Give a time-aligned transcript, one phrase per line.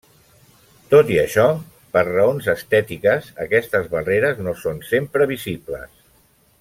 [0.93, 1.43] Tot i això,
[1.97, 5.95] per raons estètiques, aquestes barreres no són sempre visibles.